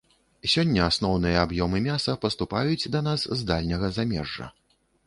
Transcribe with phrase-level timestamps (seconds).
[0.53, 4.55] Сёння асноўныя аб'ёмы мяса паступаюць да нас з дальняга замежжа.